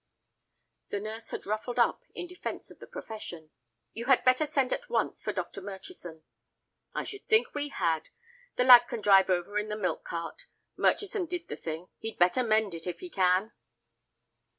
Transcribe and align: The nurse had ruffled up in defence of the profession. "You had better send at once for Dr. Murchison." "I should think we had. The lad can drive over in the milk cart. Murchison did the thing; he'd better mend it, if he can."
The 0.89 0.99
nurse 0.99 1.29
had 1.29 1.45
ruffled 1.45 1.77
up 1.77 2.01
in 2.15 2.25
defence 2.25 2.71
of 2.71 2.79
the 2.79 2.87
profession. 2.87 3.51
"You 3.93 4.05
had 4.05 4.23
better 4.23 4.47
send 4.47 4.73
at 4.73 4.89
once 4.89 5.23
for 5.23 5.31
Dr. 5.31 5.61
Murchison." 5.61 6.23
"I 6.95 7.03
should 7.03 7.27
think 7.27 7.53
we 7.53 7.69
had. 7.69 8.09
The 8.55 8.63
lad 8.63 8.87
can 8.87 9.01
drive 9.01 9.29
over 9.29 9.59
in 9.59 9.69
the 9.69 9.75
milk 9.77 10.03
cart. 10.03 10.47
Murchison 10.75 11.27
did 11.27 11.49
the 11.49 11.55
thing; 11.55 11.89
he'd 11.99 12.17
better 12.17 12.41
mend 12.41 12.73
it, 12.73 12.87
if 12.87 12.99
he 13.01 13.11
can." 13.11 13.51